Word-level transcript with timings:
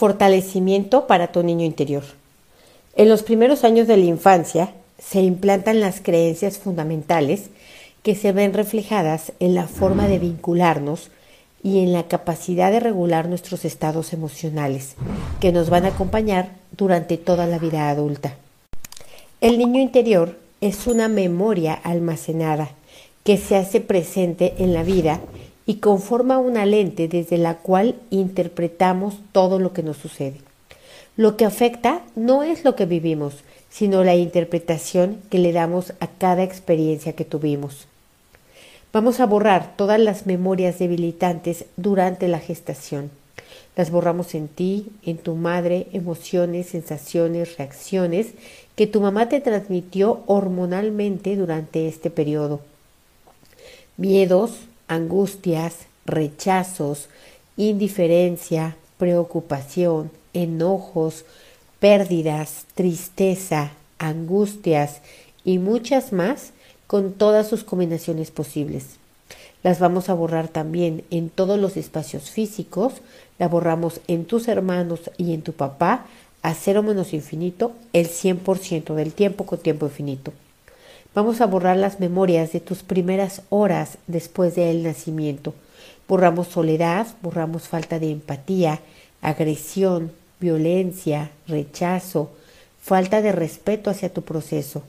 Fortalecimiento 0.00 1.06
para 1.06 1.30
tu 1.30 1.42
niño 1.42 1.66
interior. 1.66 2.04
En 2.96 3.10
los 3.10 3.22
primeros 3.22 3.64
años 3.64 3.86
de 3.86 3.98
la 3.98 4.06
infancia 4.06 4.72
se 4.98 5.20
implantan 5.20 5.78
las 5.78 6.00
creencias 6.00 6.56
fundamentales 6.56 7.50
que 8.02 8.14
se 8.14 8.32
ven 8.32 8.54
reflejadas 8.54 9.32
en 9.40 9.54
la 9.54 9.66
forma 9.66 10.08
de 10.08 10.18
vincularnos 10.18 11.10
y 11.62 11.80
en 11.80 11.92
la 11.92 12.04
capacidad 12.04 12.70
de 12.70 12.80
regular 12.80 13.28
nuestros 13.28 13.66
estados 13.66 14.14
emocionales, 14.14 14.94
que 15.38 15.52
nos 15.52 15.68
van 15.68 15.84
a 15.84 15.88
acompañar 15.88 16.48
durante 16.74 17.18
toda 17.18 17.46
la 17.46 17.58
vida 17.58 17.90
adulta. 17.90 18.36
El 19.42 19.58
niño 19.58 19.82
interior 19.82 20.38
es 20.62 20.86
una 20.86 21.08
memoria 21.08 21.74
almacenada 21.74 22.70
que 23.22 23.36
se 23.36 23.54
hace 23.54 23.82
presente 23.82 24.54
en 24.56 24.72
la 24.72 24.82
vida 24.82 25.20
y 25.70 25.74
conforma 25.74 26.38
una 26.38 26.66
lente 26.66 27.06
desde 27.06 27.38
la 27.38 27.58
cual 27.58 27.94
interpretamos 28.10 29.20
todo 29.30 29.60
lo 29.60 29.72
que 29.72 29.84
nos 29.84 29.98
sucede. 29.98 30.40
Lo 31.16 31.36
que 31.36 31.44
afecta 31.44 32.00
no 32.16 32.42
es 32.42 32.64
lo 32.64 32.74
que 32.74 32.86
vivimos, 32.86 33.36
sino 33.70 34.02
la 34.02 34.16
interpretación 34.16 35.18
que 35.30 35.38
le 35.38 35.52
damos 35.52 35.92
a 36.00 36.08
cada 36.08 36.42
experiencia 36.42 37.12
que 37.12 37.24
tuvimos. 37.24 37.86
Vamos 38.92 39.20
a 39.20 39.26
borrar 39.26 39.76
todas 39.76 40.00
las 40.00 40.26
memorias 40.26 40.80
debilitantes 40.80 41.66
durante 41.76 42.26
la 42.26 42.40
gestación. 42.40 43.12
Las 43.76 43.92
borramos 43.92 44.34
en 44.34 44.48
ti, 44.48 44.88
en 45.04 45.18
tu 45.18 45.36
madre, 45.36 45.86
emociones, 45.92 46.66
sensaciones, 46.66 47.58
reacciones 47.58 48.32
que 48.74 48.88
tu 48.88 49.00
mamá 49.00 49.28
te 49.28 49.40
transmitió 49.40 50.24
hormonalmente 50.26 51.36
durante 51.36 51.86
este 51.86 52.10
periodo. 52.10 52.58
Miedos, 53.96 54.50
angustias, 54.90 55.86
rechazos, 56.04 57.08
indiferencia, 57.56 58.76
preocupación, 58.98 60.10
enojos, 60.34 61.24
pérdidas, 61.78 62.66
tristeza, 62.74 63.70
angustias 63.98 65.00
y 65.44 65.58
muchas 65.58 66.12
más 66.12 66.50
con 66.88 67.12
todas 67.12 67.48
sus 67.48 67.62
combinaciones 67.62 68.32
posibles. 68.32 68.96
Las 69.62 69.78
vamos 69.78 70.08
a 70.08 70.14
borrar 70.14 70.48
también 70.48 71.04
en 71.10 71.30
todos 71.30 71.58
los 71.58 71.76
espacios 71.76 72.30
físicos, 72.30 72.94
la 73.38 73.46
borramos 73.46 74.00
en 74.08 74.24
tus 74.24 74.48
hermanos 74.48 75.10
y 75.16 75.34
en 75.34 75.42
tu 75.42 75.52
papá 75.52 76.06
a 76.42 76.54
cero 76.54 76.82
menos 76.82 77.12
infinito 77.12 77.72
el 77.92 78.08
100% 78.08 78.94
del 78.94 79.12
tiempo 79.12 79.46
con 79.46 79.60
tiempo 79.60 79.86
infinito. 79.86 80.32
Vamos 81.12 81.40
a 81.40 81.46
borrar 81.46 81.76
las 81.76 81.98
memorias 81.98 82.52
de 82.52 82.60
tus 82.60 82.84
primeras 82.84 83.42
horas 83.48 83.98
después 84.06 84.54
del 84.54 84.84
nacimiento. 84.84 85.54
Borramos 86.06 86.46
soledad, 86.46 87.08
borramos 87.20 87.66
falta 87.66 87.98
de 87.98 88.12
empatía, 88.12 88.78
agresión, 89.20 90.12
violencia, 90.38 91.32
rechazo, 91.48 92.30
falta 92.80 93.22
de 93.22 93.32
respeto 93.32 93.90
hacia 93.90 94.12
tu 94.12 94.22
proceso. 94.22 94.84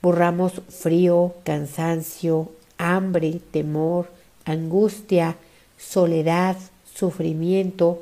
Borramos 0.00 0.62
frío, 0.68 1.34
cansancio, 1.42 2.52
hambre, 2.78 3.40
temor, 3.50 4.06
angustia, 4.44 5.36
soledad, 5.76 6.56
sufrimiento, 6.94 8.00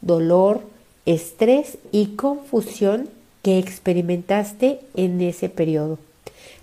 dolor, 0.00 0.62
estrés 1.06 1.78
y 1.92 2.16
confusión 2.16 3.08
que 3.44 3.60
experimentaste 3.60 4.80
en 4.94 5.20
ese 5.20 5.48
periodo. 5.48 5.98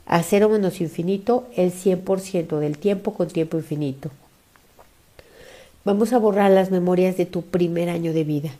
A 0.06 0.22
cero 0.24 0.50
menos 0.50 0.82
infinito 0.82 1.48
el 1.56 1.72
100% 1.72 2.60
del 2.60 2.78
tiempo 2.78 3.14
con 3.14 3.28
tiempo 3.28 3.58
infinito. 3.58 4.12
Vamos 5.84 6.14
a 6.14 6.18
borrar 6.18 6.52
las 6.52 6.72
memorias 6.72 7.18
de 7.18 7.26
tu 7.26 7.42
primer 7.44 7.90
año 7.90 8.14
de 8.14 8.24
vida. 8.24 8.52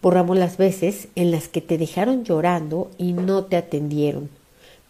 Borramos 0.00 0.36
las 0.36 0.56
veces 0.56 1.08
en 1.14 1.30
las 1.30 1.48
que 1.48 1.60
te 1.60 1.78
dejaron 1.78 2.24
llorando 2.24 2.90
y 2.98 3.12
no 3.12 3.44
te 3.44 3.56
atendieron 3.56 4.30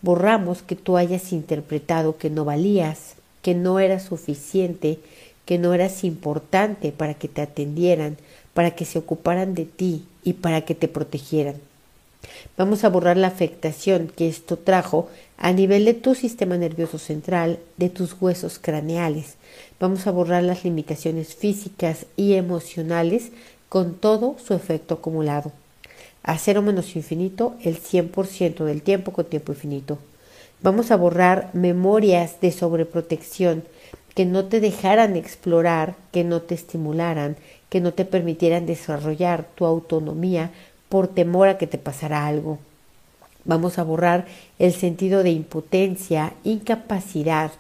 borramos 0.03 0.63
que 0.63 0.77
tú 0.77 0.97
hayas 0.97 1.33
interpretado 1.33 2.19
que 2.19 2.29
no 2.29 2.45
valías, 2.45 3.15
que 3.41 3.55
no 3.55 3.79
eras 3.79 4.03
suficiente, 4.03 4.99
que 5.47 5.59
no 5.59 5.73
eras 5.73 6.05
importante 6.05 6.93
para 6.93 7.15
que 7.15 7.29
te 7.29 7.41
atendieran, 7.41 8.19
para 8.53 8.73
que 8.73 8.85
se 8.85 8.99
ocuparan 8.99 9.55
de 9.55 9.65
ti 9.65 10.05
y 10.23 10.35
para 10.35 10.63
que 10.63 10.75
te 10.75 10.89
protegieran. 10.89 11.55
Vamos 12.57 12.85
a 12.85 12.89
borrar 12.89 13.17
la 13.17 13.29
afectación 13.29 14.11
que 14.15 14.29
esto 14.29 14.57
trajo 14.57 15.09
a 15.39 15.53
nivel 15.53 15.85
de 15.85 15.95
tu 15.95 16.15
sistema 16.15 16.57
nervioso 16.57 16.99
central, 16.99 17.59
de 17.77 17.89
tus 17.89 18.21
huesos 18.21 18.59
craneales. 18.59 19.35
Vamos 19.81 20.07
a 20.07 20.11
borrar 20.11 20.43
las 20.43 20.65
limitaciones 20.65 21.35
físicas 21.35 22.07
y 22.17 22.35
emocionales 22.35 23.31
con 23.69 23.95
todo 23.95 24.37
su 24.39 24.55
efecto 24.55 24.95
acumulado 24.95 25.53
a 26.23 26.39
cero 26.39 26.63
menos 26.63 26.95
infinito 26.97 27.55
el 27.63 27.81
100% 27.81 28.65
del 28.65 28.83
tiempo 28.83 29.13
con 29.13 29.27
tiempo 29.27 29.53
infinito. 29.53 29.99
Vamos 30.63 30.91
a 30.91 30.97
borrar 30.97 31.51
memorias 31.53 32.41
de 32.41 32.53
sobreprotección 32.53 33.65
que 34.15 34.27
no 34.27 34.45
te 34.45 34.61
dejaran 34.61 35.17
explorar, 35.17 35.97
que 36.13 36.23
no 36.23 36.43
te 36.43 36.55
estimularan, 36.55 37.37
que 37.71 37.81
no 37.81 37.93
te 37.95 38.05
permitieran 38.05 38.67
desarrollar 38.67 39.47
tu 39.55 39.65
autonomía 39.65 40.53
por 40.93 41.09
temor 41.09 41.49
a 41.49 41.57
que 41.57 41.67
te 41.67 41.79
pasara 41.79 42.27
algo. 42.27 42.59
Vamos 43.47 43.79
a 43.79 43.83
borrar 43.83 44.27
el 44.59 44.75
sentido 44.75 45.23
de 45.23 45.31
impotencia, 45.31 46.35
incapacidad 46.45 47.51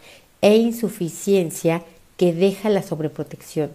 e 0.43 0.56
insuficiencia 0.56 1.82
que 2.19 2.34
deja 2.34 2.69
la 2.69 2.82
sobreprotección. 2.82 3.71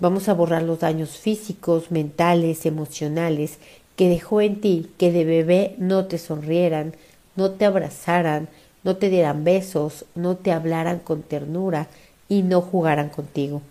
Vamos 0.00 0.28
a 0.28 0.34
borrar 0.34 0.64
los 0.64 0.80
daños 0.80 1.16
físicos, 1.16 1.90
mentales, 1.90 2.66
emocionales 2.66 3.56
que 3.96 4.10
dejó 4.10 4.42
en 4.42 4.60
ti 4.60 4.90
que 4.98 5.12
de 5.12 5.24
bebé 5.24 5.76
no 5.78 6.04
te 6.04 6.18
sonrieran, 6.18 6.92
no 7.36 7.52
te 7.52 7.64
abrazaran, 7.64 8.48
no 8.82 8.96
te 8.96 9.08
dieran 9.08 9.44
besos, 9.44 10.04
no 10.14 10.36
te 10.36 10.52
hablaran 10.52 10.98
con 10.98 11.22
ternura 11.22 11.88
y 12.28 12.42
no 12.42 12.60
jugaran 12.60 13.08
contigo. 13.08 13.62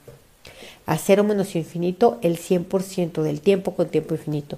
A 0.87 0.97
cero 0.97 1.23
menos 1.23 1.55
infinito 1.55 2.17
el 2.23 2.39
100% 2.39 3.21
del 3.21 3.41
tiempo 3.41 3.75
con 3.75 3.89
tiempo 3.89 4.15
infinito. 4.15 4.57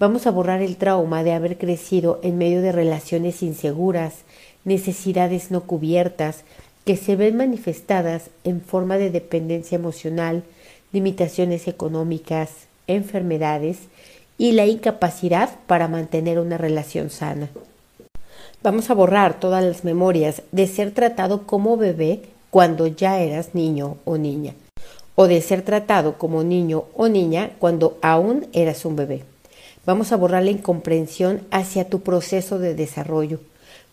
Vamos 0.00 0.26
a 0.26 0.30
borrar 0.30 0.62
el 0.62 0.78
trauma 0.78 1.22
de 1.22 1.34
haber 1.34 1.58
crecido 1.58 2.20
en 2.22 2.38
medio 2.38 2.62
de 2.62 2.72
relaciones 2.72 3.42
inseguras, 3.42 4.14
necesidades 4.64 5.50
no 5.50 5.64
cubiertas, 5.64 6.44
que 6.86 6.96
se 6.96 7.16
ven 7.16 7.36
manifestadas 7.36 8.30
en 8.42 8.62
forma 8.62 8.96
de 8.96 9.10
dependencia 9.10 9.76
emocional, 9.76 10.42
limitaciones 10.90 11.68
económicas, 11.68 12.66
enfermedades 12.86 13.76
y 14.38 14.52
la 14.52 14.64
incapacidad 14.64 15.50
para 15.66 15.86
mantener 15.86 16.38
una 16.38 16.56
relación 16.56 17.10
sana. 17.10 17.50
Vamos 18.62 18.88
a 18.88 18.94
borrar 18.94 19.38
todas 19.38 19.62
las 19.62 19.84
memorias 19.84 20.40
de 20.50 20.66
ser 20.66 20.92
tratado 20.92 21.46
como 21.46 21.76
bebé 21.76 22.22
cuando 22.48 22.86
ya 22.86 23.20
eras 23.20 23.54
niño 23.54 23.98
o 24.06 24.16
niña, 24.16 24.54
o 25.14 25.26
de 25.28 25.42
ser 25.42 25.60
tratado 25.60 26.16
como 26.16 26.42
niño 26.42 26.84
o 26.96 27.08
niña 27.08 27.50
cuando 27.58 27.98
aún 28.00 28.46
eras 28.54 28.86
un 28.86 28.96
bebé. 28.96 29.24
Vamos 29.86 30.12
a 30.12 30.16
borrar 30.16 30.42
la 30.42 30.50
incomprensión 30.50 31.40
hacia 31.50 31.88
tu 31.88 32.00
proceso 32.00 32.58
de 32.58 32.74
desarrollo. 32.74 33.40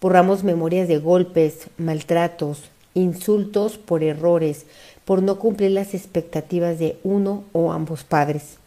Borramos 0.02 0.44
memorias 0.44 0.90
de 0.90 0.98
golpes, 0.98 1.70
maltratos, 1.78 2.64
insultos 2.94 3.78
por 3.78 4.04
errores, 4.04 4.66
por 5.06 5.24
no 5.24 5.40
cumplir 5.40 5.72
las 5.72 5.94
expectativas 5.94 6.78
de 6.78 6.98
uno 7.04 7.46
o 7.54 7.72
ambos 7.72 8.04
padres. 8.04 8.58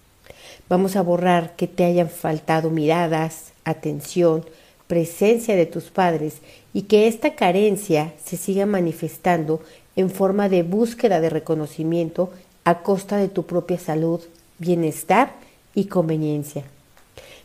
Vamos 0.69 0.97
a 0.97 1.03
borrar 1.03 1.57
que 1.57 1.67
te 1.67 1.85
hayan 1.85 2.09
faltado 2.09 2.71
miradas, 2.71 3.53
atención, 3.65 4.47
presencia 4.87 5.57
de 5.57 5.67
tus 5.67 5.85
padres 5.91 6.39
y 6.73 6.83
que 6.83 7.07
esta 7.07 7.35
carencia 7.35 8.15
se 8.25 8.39
siga 8.39 8.65
manifestando 8.65 9.61
en 9.95 10.09
forma 10.09 10.49
de 10.49 10.63
búsqueda 10.63 11.21
de 11.21 11.29
reconocimiento 11.29 12.31
a 12.65 12.83
costa 12.83 13.19
de 13.19 13.29
tu 13.29 13.45
propia 13.45 13.79
salud, 13.79 14.21
bienestar 14.59 15.35
y 15.75 15.85
conveniencia. 15.85 16.65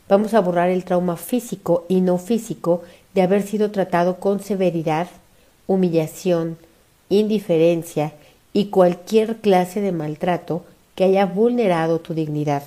Vamos 0.07 0.33
a 0.33 0.41
borrar 0.41 0.69
el 0.69 0.83
trauma 0.83 1.17
físico 1.17 1.85
y 1.87 2.01
no 2.01 2.17
físico 2.17 2.83
de 3.13 3.21
haber 3.21 3.43
sido 3.43 3.71
tratado 3.71 4.19
con 4.19 4.39
severidad, 4.39 5.07
humillación, 5.67 6.57
indiferencia 7.09 8.13
y 8.53 8.65
cualquier 8.65 9.37
clase 9.37 9.81
de 9.81 9.91
maltrato 9.91 10.63
que 10.95 11.05
haya 11.05 11.25
vulnerado 11.25 11.99
tu 11.99 12.13
dignidad 12.13 12.63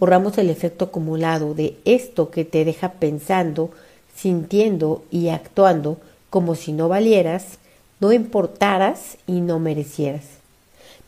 borramos 0.00 0.38
el 0.38 0.48
efecto 0.48 0.86
acumulado 0.86 1.52
de 1.52 1.76
esto 1.84 2.30
que 2.30 2.46
te 2.46 2.64
deja 2.64 2.92
pensando, 2.92 3.70
sintiendo 4.16 5.04
y 5.10 5.28
actuando 5.28 5.98
como 6.30 6.54
si 6.54 6.72
no 6.72 6.88
valieras, 6.88 7.58
no 8.00 8.10
importaras 8.10 9.18
y 9.26 9.42
no 9.42 9.58
merecieras. 9.58 10.24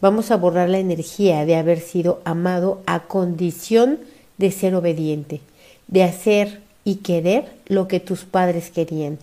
Vamos 0.03 0.31
a 0.31 0.37
borrar 0.37 0.69
la 0.69 0.79
energía 0.79 1.47
de 1.47 1.57
haber 1.57 1.81
sido 1.81 2.21
amado 2.25 2.83
a 2.85 3.05
condición 3.05 3.99
de 4.43 4.51
ser 4.51 4.75
obediente, 4.75 5.41
de 5.87 6.03
hacer 6.03 6.63
y 6.83 6.97
querer 6.97 7.45
lo 7.69 7.87
que 7.87 8.01
tus 8.01 8.25
padres 8.25 8.71
querían, 8.71 9.19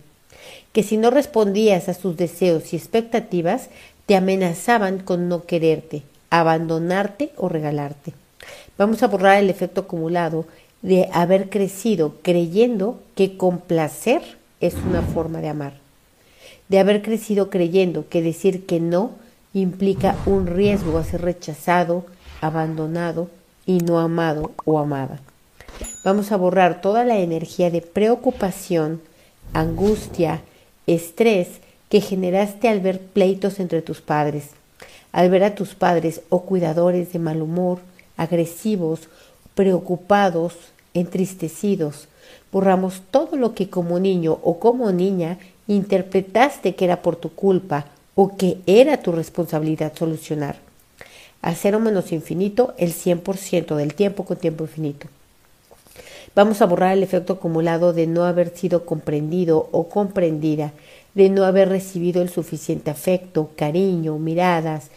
que 0.72 0.82
si 0.82 0.96
no 0.96 1.10
respondías 1.10 1.90
a 1.90 1.94
sus 1.94 2.16
deseos 2.16 2.72
y 2.72 2.76
expectativas, 2.76 3.68
te 4.06 4.16
amenazaban 4.16 4.98
con 4.98 5.28
no 5.28 5.44
quererte, 5.44 6.04
abandonarte 6.30 7.32
o 7.36 7.50
regalarte. 7.50 8.14
Vamos 8.78 9.02
a 9.02 9.08
borrar 9.08 9.36
el 9.36 9.50
efecto 9.50 9.82
acumulado 9.82 10.46
de 10.80 11.10
haber 11.12 11.50
crecido 11.50 12.14
creyendo 12.22 12.98
que 13.14 13.36
complacer 13.36 14.22
es 14.58 14.72
una 14.74 15.02
forma 15.02 15.42
de 15.42 15.50
amar, 15.50 15.74
de 16.70 16.78
haber 16.78 17.02
crecido 17.02 17.50
creyendo 17.50 18.08
que 18.08 18.22
decir 18.22 18.64
que 18.64 18.80
no 18.80 19.10
implica 19.52 20.16
un 20.24 20.46
riesgo 20.46 20.96
a 20.96 21.04
ser 21.04 21.20
rechazado, 21.20 22.06
abandonado 22.40 23.28
y 23.66 23.78
no 23.78 23.98
amado 23.98 24.52
o 24.64 24.78
amada. 24.78 25.20
Vamos 26.04 26.32
a 26.32 26.36
borrar 26.36 26.80
toda 26.80 27.04
la 27.04 27.18
energía 27.18 27.70
de 27.70 27.80
preocupación, 27.82 29.00
angustia, 29.52 30.42
estrés 30.86 31.48
que 31.88 32.00
generaste 32.00 32.68
al 32.68 32.80
ver 32.80 33.00
pleitos 33.00 33.60
entre 33.60 33.82
tus 33.82 34.00
padres, 34.00 34.50
al 35.12 35.30
ver 35.30 35.44
a 35.44 35.54
tus 35.54 35.74
padres 35.74 36.22
o 36.28 36.42
cuidadores 36.42 37.12
de 37.12 37.18
mal 37.18 37.42
humor, 37.42 37.80
agresivos, 38.16 39.08
preocupados, 39.54 40.54
entristecidos. 40.94 42.08
Borramos 42.52 43.02
todo 43.10 43.36
lo 43.36 43.54
que 43.54 43.68
como 43.68 43.98
niño 43.98 44.38
o 44.42 44.58
como 44.58 44.92
niña 44.92 45.38
interpretaste 45.66 46.74
que 46.74 46.84
era 46.84 47.02
por 47.02 47.16
tu 47.16 47.30
culpa 47.30 47.86
o 48.14 48.36
que 48.36 48.58
era 48.66 49.02
tu 49.02 49.12
responsabilidad 49.12 49.92
solucionar. 49.96 50.69
A 51.42 51.54
cero 51.54 51.80
menos 51.80 52.12
infinito 52.12 52.74
el 52.76 52.92
100% 52.92 53.74
del 53.76 53.94
tiempo 53.94 54.24
con 54.24 54.36
tiempo 54.36 54.64
infinito. 54.64 55.08
Vamos 56.34 56.62
a 56.62 56.66
borrar 56.66 56.92
el 56.92 57.02
efecto 57.02 57.34
acumulado 57.34 57.92
de 57.92 58.06
no 58.06 58.24
haber 58.24 58.56
sido 58.56 58.84
comprendido 58.84 59.68
o 59.72 59.88
comprendida, 59.88 60.72
de 61.14 61.28
no 61.28 61.44
haber 61.44 61.68
recibido 61.68 62.22
el 62.22 62.28
suficiente 62.28 62.90
afecto, 62.90 63.50
cariño, 63.56 64.18
miradas. 64.18 64.90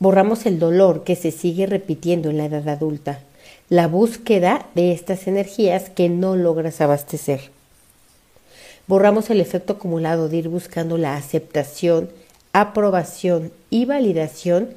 Borramos 0.00 0.46
el 0.46 0.58
dolor 0.58 1.04
que 1.04 1.14
se 1.14 1.30
sigue 1.30 1.66
repitiendo 1.66 2.30
en 2.30 2.38
la 2.38 2.46
edad 2.46 2.68
adulta, 2.68 3.20
la 3.68 3.86
búsqueda 3.86 4.66
de 4.74 4.92
estas 4.92 5.28
energías 5.28 5.90
que 5.90 6.08
no 6.08 6.34
logras 6.36 6.80
abastecer. 6.80 7.50
Borramos 8.88 9.30
el 9.30 9.40
efecto 9.40 9.74
acumulado 9.74 10.28
de 10.28 10.38
ir 10.38 10.48
buscando 10.48 10.98
la 10.98 11.14
aceptación, 11.14 12.08
aprobación 12.52 13.52
y 13.68 13.84
validación 13.84 14.70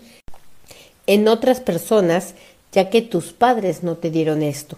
en 1.07 1.27
otras 1.27 1.59
personas, 1.59 2.35
ya 2.71 2.89
que 2.89 3.01
tus 3.01 3.33
padres 3.33 3.83
no 3.83 3.95
te 3.95 4.09
dieron 4.09 4.41
esto. 4.41 4.77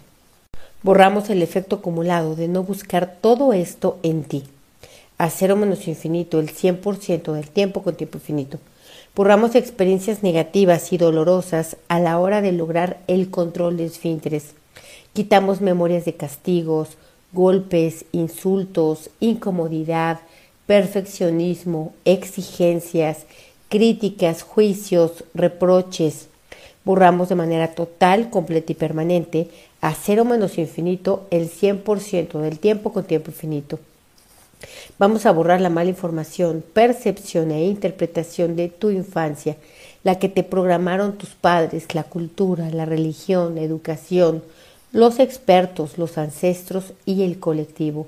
Borramos 0.83 1.29
el 1.29 1.41
efecto 1.41 1.77
acumulado 1.77 2.35
de 2.35 2.47
no 2.47 2.63
buscar 2.63 3.15
todo 3.21 3.53
esto 3.53 3.97
en 4.03 4.23
ti. 4.23 4.43
A 5.17 5.29
cero 5.29 5.55
menos 5.55 5.87
infinito, 5.87 6.39
el 6.39 6.53
100% 6.53 7.33
del 7.33 7.49
tiempo 7.49 7.81
con 7.81 7.95
tiempo 7.95 8.17
infinito. 8.17 8.59
Borramos 9.15 9.55
experiencias 9.55 10.23
negativas 10.23 10.91
y 10.91 10.97
dolorosas 10.97 11.77
a 11.87 11.99
la 11.99 12.19
hora 12.19 12.41
de 12.41 12.51
lograr 12.51 12.97
el 13.07 13.29
control 13.29 13.77
de 13.77 13.85
esfínteres. 13.85 14.55
Quitamos 15.13 15.61
memorias 15.61 16.03
de 16.03 16.15
castigos, 16.15 16.97
golpes, 17.31 18.05
insultos, 18.11 19.09
incomodidad, 19.21 20.19
perfeccionismo, 20.67 21.93
exigencias, 22.03 23.25
críticas, 23.69 24.43
juicios, 24.43 25.23
reproches. 25.33 26.27
Borramos 26.83 27.29
de 27.29 27.35
manera 27.35 27.73
total, 27.73 28.29
completa 28.29 28.71
y 28.71 28.75
permanente 28.75 29.49
a 29.81 29.93
cero 29.93 30.25
menos 30.25 30.57
infinito 30.57 31.27
el 31.31 31.49
100% 31.49 32.39
del 32.39 32.59
tiempo 32.59 32.93
con 32.93 33.05
tiempo 33.05 33.31
infinito. 33.31 33.79
Vamos 34.97 35.25
a 35.25 35.31
borrar 35.31 35.61
la 35.61 35.69
mala 35.69 35.89
información, 35.89 36.63
percepción 36.73 37.51
e 37.51 37.65
interpretación 37.65 38.55
de 38.55 38.69
tu 38.69 38.89
infancia, 38.89 39.57
la 40.03 40.19
que 40.19 40.29
te 40.29 40.43
programaron 40.43 41.17
tus 41.17 41.29
padres, 41.29 41.93
la 41.93 42.03
cultura, 42.03 42.69
la 42.69 42.85
religión, 42.85 43.55
la 43.55 43.61
educación, 43.61 44.43
los 44.91 45.19
expertos, 45.19 45.97
los 45.97 46.17
ancestros 46.17 46.93
y 47.05 47.23
el 47.23 47.39
colectivo, 47.39 48.07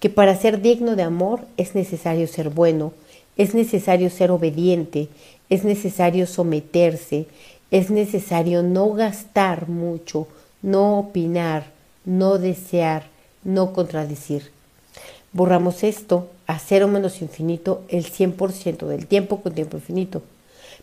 que 0.00 0.10
para 0.10 0.36
ser 0.36 0.60
digno 0.60 0.96
de 0.96 1.04
amor 1.04 1.40
es 1.56 1.74
necesario 1.74 2.26
ser 2.26 2.50
bueno, 2.50 2.92
es 3.36 3.54
necesario 3.54 4.10
ser 4.10 4.30
obediente, 4.30 5.08
es 5.50 5.64
necesario 5.64 6.26
someterse, 6.26 7.26
es 7.70 7.90
necesario 7.90 8.62
no 8.62 8.92
gastar 8.92 9.68
mucho, 9.68 10.28
no 10.62 10.98
opinar, 10.98 11.66
no 12.04 12.38
desear, 12.38 13.04
no 13.42 13.72
contradecir. 13.72 14.50
Borramos 15.32 15.82
esto 15.82 16.28
a 16.46 16.58
cero 16.58 16.88
menos 16.88 17.20
infinito 17.20 17.82
el 17.88 18.04
100% 18.04 18.86
del 18.86 19.06
tiempo 19.06 19.40
con 19.40 19.52
tiempo 19.54 19.76
infinito. 19.76 20.22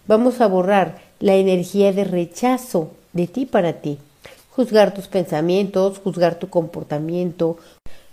Vamos 0.08 0.42
a 0.42 0.48
borrar 0.48 1.00
la 1.20 1.36
energía 1.36 1.94
de 1.94 2.04
rechazo 2.04 2.92
de 3.14 3.28
ti 3.28 3.46
para 3.46 3.74
ti. 3.74 3.98
Juzgar 4.50 4.94
tus 4.94 5.08
pensamientos, 5.08 6.00
juzgar 6.00 6.36
tu 6.36 6.50
comportamiento, 6.50 7.58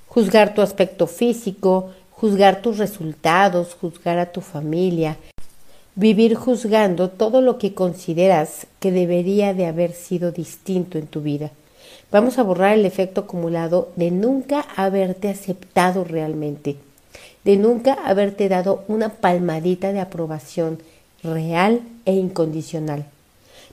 juzgar 0.07 0.55
tu 0.55 0.63
aspecto 0.63 1.07
físico, 1.07 1.91
juzgar 2.21 2.63
tus 2.63 2.79
resultados, 2.79 3.77
juzgar 3.81 4.19
a 4.19 4.33
tu 4.33 4.41
familia, 4.41 5.17
vivir 5.95 6.35
juzgando 6.35 7.11
todo 7.11 7.41
lo 7.41 7.59
que 7.59 7.75
consideras 7.75 8.67
que 8.81 8.91
debería 8.91 9.55
de 9.55 9.67
haber 9.67 9.93
sido 9.93 10.33
distinto 10.33 10.99
en 10.99 11.07
tu 11.07 11.21
vida. 11.21 11.51
Vamos 12.11 12.39
a 12.39 12.43
borrar 12.43 12.77
el 12.77 12.87
efecto 12.87 13.23
acumulado 13.23 13.91
de 13.95 14.11
nunca 14.11 14.67
haberte 14.75 15.29
aceptado 15.29 16.03
realmente, 16.03 16.77
de 17.45 17.57
nunca 17.57 17.95
haberte 17.95 18.49
dado 18.49 18.83
una 18.89 19.11
palmadita 19.11 19.93
de 19.93 20.01
aprobación 20.01 20.81
real 21.23 21.83
e 22.05 22.15
incondicional. 22.15 23.05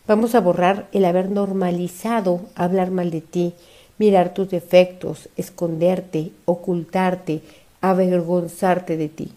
Vamos 0.07 0.35
a 0.35 0.39
borrar 0.39 0.87
el 0.91 1.05
haber 1.05 1.31
normalizado 1.31 2.41
hablar 2.53 2.91
mal 2.91 3.09
de 3.09 3.21
ti, 3.21 3.53
mirar 3.97 4.35
tus 4.35 4.51
defectos, 4.51 5.29
esconderte, 5.35 6.31
ocultarte, 6.45 7.41
avergonzarte 7.89 8.97
de 8.97 9.09
ti. 9.09 9.31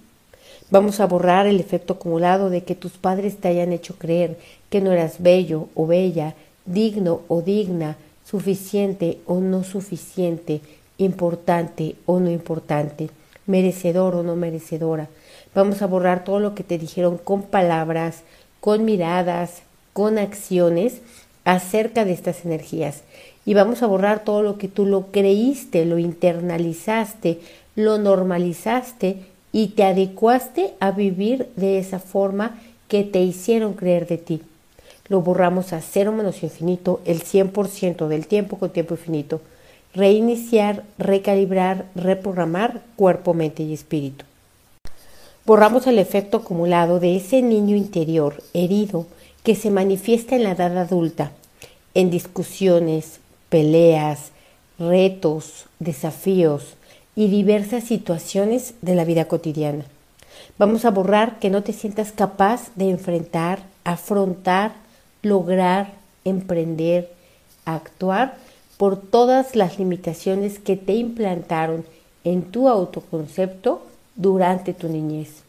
Vamos 0.71 1.01
a 1.01 1.07
borrar 1.07 1.47
el 1.47 1.61
efecto 1.61 1.95
acumulado 1.95 2.51
de 2.51 2.63
que 2.63 2.75
tus 2.75 2.93
padres 2.93 3.39
te 3.39 3.49
hayan 3.49 3.73
hecho 3.73 3.97
creer 3.97 4.39
que 4.69 4.81
no 4.81 4.93
eras 4.93 5.23
bello 5.23 5.69
o 5.75 5.87
bella, 5.87 6.35
digno 6.67 7.23
o 7.29 7.41
digna, 7.41 7.97
suficiente 8.25 9.19
o 9.25 9.41
no 9.41 9.65
suficiente, 9.65 10.61
importante 10.99 11.95
o 12.05 12.21
no 12.21 12.31
importante, 12.31 13.09
merecedor 13.47 14.15
o 14.15 14.23
no 14.23 14.37
merecedora. 14.37 15.09
Vamos 15.55 15.81
a 15.81 15.87
borrar 15.87 16.25
todo 16.25 16.39
lo 16.39 16.55
que 16.55 16.65
te 16.65 16.77
dijeron 16.77 17.17
con 17.17 17.43
palabras, 17.43 18.23
con 18.61 18.85
miradas, 18.85 19.63
con 19.95 20.19
acciones 20.19 21.01
acerca 21.45 22.05
de 22.05 22.13
estas 22.13 22.45
energías. 22.45 23.03
Y 23.47 23.55
vamos 23.55 23.83
a 23.83 23.87
borrar 23.87 24.25
todo 24.25 24.43
lo 24.43 24.59
que 24.59 24.69
tú 24.69 24.85
lo 24.85 25.07
creíste, 25.11 25.87
lo 25.87 25.99
internalizaste, 25.99 27.41
lo 27.79 27.97
normalizaste 27.97 29.19
y 29.53 29.69
te 29.69 29.85
adecuaste 29.85 30.75
a 30.81 30.91
vivir 30.91 31.49
de 31.55 31.79
esa 31.79 32.01
forma 32.01 32.59
que 32.89 33.05
te 33.05 33.23
hicieron 33.23 33.75
creer 33.75 34.09
de 34.09 34.19
ti. 34.19 34.43
Lo 35.07 35.21
borramos 35.21 35.73
a 35.73 35.81
cero 35.81 36.11
menos 36.11 36.43
infinito 36.43 37.01
el 37.05 37.23
100% 37.23 38.09
del 38.09 38.27
tiempo 38.27 38.59
con 38.59 38.71
tiempo 38.71 38.95
infinito. 38.95 39.41
Reiniciar, 39.95 40.83
recalibrar, 40.99 41.85
reprogramar 41.95 42.83
cuerpo, 42.97 43.33
mente 43.33 43.63
y 43.63 43.73
espíritu. 43.73 44.25
Borramos 45.47 45.87
el 45.87 46.01
efecto 46.01 46.39
acumulado 46.39 46.99
de 46.99 47.15
ese 47.15 47.43
niño 47.43 47.77
interior 47.77 48.43
herido 48.55 49.07
que 49.45 49.55
se 49.55 49.71
manifiesta 49.71 50.35
en 50.35 50.43
la 50.43 50.51
edad 50.51 50.77
adulta, 50.77 51.31
en 51.95 52.11
discusiones, 52.11 53.21
peleas, 53.51 54.33
retos, 54.81 55.67
desafíos, 55.79 56.75
y 57.19 57.27
diversas 57.27 57.83
situaciones 57.83 58.75
de 58.81 58.95
la 58.95 59.05
vida 59.05 59.25
cotidiana. 59.25 59.85
Vamos 60.57 60.85
a 60.85 60.93
borrar 60.93 61.41
que 61.41 61.51
no 61.51 61.65
te 61.65 61.73
sientas 61.73 62.13
capaz 62.13 62.71
de 62.77 62.91
enfrentar, 62.91 63.59
afrontar, 63.83 64.75
lograr, 65.23 65.95
emprender, 66.25 67.11
actuar 67.65 68.37
por 68.77 69.01
todas 69.01 69.57
las 69.57 69.81
limitaciones 69.81 70.61
que 70.61 70.77
te 70.77 70.95
implantaron 70.95 71.85
en 72.23 72.45
tu 72.45 72.69
autoconcepto 72.69 73.85
durante 74.15 74.73
tu 74.73 74.89
niñez. 74.89 75.43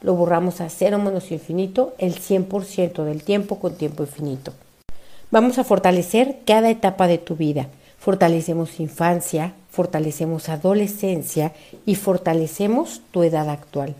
Lo 0.00 0.14
borramos 0.16 0.60
a 0.60 0.68
cero 0.68 0.98
menos 0.98 1.30
infinito 1.30 1.94
el 1.98 2.16
100% 2.16 3.04
del 3.04 3.22
tiempo 3.22 3.60
con 3.60 3.76
tiempo 3.76 4.02
infinito. 4.02 4.52
Vamos 5.30 5.60
a 5.60 5.64
fortalecer 5.64 6.38
cada 6.44 6.70
etapa 6.70 7.06
de 7.06 7.18
tu 7.18 7.36
vida. 7.36 7.68
Fortalecemos 8.00 8.80
infancia, 8.80 9.54
fortalecemos 9.74 10.48
adolescencia 10.48 11.52
y 11.84 11.96
fortalecemos 11.96 13.02
tu 13.10 13.24
edad 13.24 13.50
actual. 13.50 13.94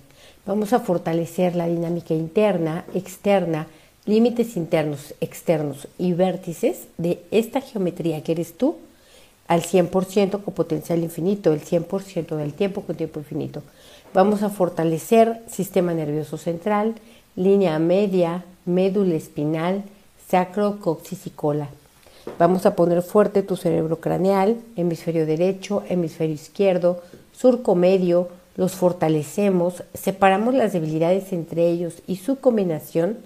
Vamos 0.46 0.72
a 0.72 0.80
fortalecer 0.80 1.56
la 1.56 1.66
dinámica 1.66 2.14
interna, 2.14 2.84
externa, 2.94 3.66
límites 4.06 4.56
internos, 4.56 5.14
externos 5.20 5.88
y 5.98 6.12
vértices 6.12 6.86
de 6.96 7.22
esta 7.32 7.60
geometría 7.60 8.22
que 8.22 8.32
eres 8.32 8.56
tú 8.56 8.76
al 9.48 9.62
100% 9.62 10.42
con 10.42 10.54
potencial 10.54 11.02
infinito, 11.02 11.52
el 11.52 11.62
100% 11.62 12.36
del 12.36 12.54
tiempo 12.54 12.82
con 12.82 12.96
tiempo 12.96 13.18
infinito. 13.18 13.62
Vamos 14.12 14.42
a 14.42 14.50
fortalecer 14.50 15.42
sistema 15.48 15.92
nervioso 15.92 16.38
central, 16.38 16.94
línea 17.34 17.78
media, 17.80 18.44
médula 18.64 19.16
espinal, 19.16 19.82
sacro, 20.28 20.78
coxis 20.78 21.26
y 21.26 21.30
cola. 21.30 21.68
Vamos 22.38 22.66
a 22.66 22.74
poner 22.74 23.02
fuerte 23.02 23.42
tu 23.42 23.56
cerebro 23.56 24.00
craneal, 24.00 24.56
hemisferio 24.76 25.26
derecho, 25.26 25.82
hemisferio 25.88 26.34
izquierdo, 26.34 27.02
surco 27.32 27.74
medio, 27.74 28.28
los 28.56 28.72
fortalecemos, 28.72 29.82
separamos 29.94 30.54
las 30.54 30.72
debilidades 30.72 31.32
entre 31.32 31.68
ellos 31.68 32.02
y 32.06 32.16
su 32.16 32.40
combinación 32.40 33.18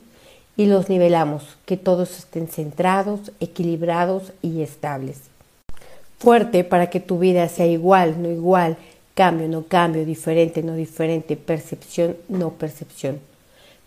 y 0.57 0.67
los 0.67 0.88
nivelamos, 0.88 1.57
que 1.67 1.76
todos 1.76 2.19
estén 2.19 2.49
centrados, 2.49 3.33
equilibrados 3.38 4.33
y 4.43 4.62
estables. 4.62 5.21
Fuerte 6.19 6.64
para 6.64 6.90
que 6.90 6.99
tu 6.99 7.19
vida 7.19 7.49
sea 7.49 7.67
igual, 7.67 8.21
no 8.21 8.28
igual, 8.28 8.76
cambio, 9.14 9.49
no 9.49 9.64
cambio, 9.64 10.05
diferente, 10.05 10.62
no 10.62 10.75
diferente, 10.75 11.37
percepción, 11.37 12.17
no 12.28 12.50
percepción. 12.50 13.21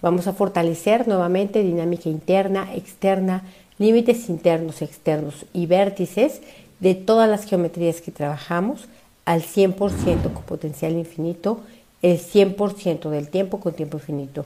Vamos 0.01 0.27
a 0.27 0.34
fortalecer 0.34 1.08
nuevamente 1.08 1.62
dinámica 1.62 2.10
interna, 2.10 2.74
externa, 2.74 3.44
límites 3.81 4.29
internos, 4.29 4.83
externos 4.83 5.45
y 5.53 5.65
vértices 5.65 6.41
de 6.79 6.93
todas 6.93 7.27
las 7.27 7.45
geometrías 7.45 8.00
que 8.00 8.11
trabajamos 8.11 8.85
al 9.25 9.41
100% 9.41 10.33
con 10.33 10.43
potencial 10.43 10.93
infinito, 10.93 11.61
el 12.03 12.19
100% 12.19 13.09
del 13.09 13.29
tiempo 13.29 13.59
con 13.59 13.73
tiempo 13.73 13.97
infinito. 13.97 14.45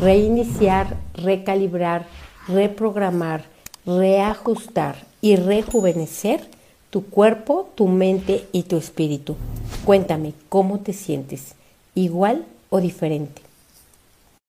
Reiniciar, 0.00 0.96
recalibrar, 1.14 2.06
reprogramar, 2.48 3.44
reajustar 3.86 4.96
y 5.20 5.36
rejuvenecer 5.36 6.40
tu 6.90 7.06
cuerpo, 7.06 7.70
tu 7.76 7.86
mente 7.86 8.46
y 8.50 8.64
tu 8.64 8.76
espíritu. 8.76 9.36
Cuéntame 9.84 10.32
cómo 10.48 10.80
te 10.80 10.92
sientes, 10.92 11.54
igual 11.94 12.44
o 12.68 12.80
diferente. 12.80 13.49